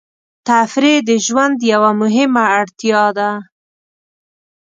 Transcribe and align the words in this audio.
تفریح 0.47 0.97
د 1.09 1.11
ژوند 1.25 1.57
یوه 1.71 1.91
مهمه 2.01 2.43
اړتیا 2.59 3.03
ده. 3.17 3.31